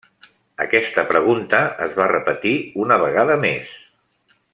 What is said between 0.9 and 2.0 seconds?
pregunta es